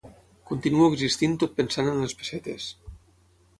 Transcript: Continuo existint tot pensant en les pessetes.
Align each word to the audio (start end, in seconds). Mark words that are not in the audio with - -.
Continuo 0.51 0.87
existint 0.93 1.37
tot 1.45 1.53
pensant 1.61 1.93
en 1.93 2.01
les 2.07 2.19
pessetes. 2.23 2.69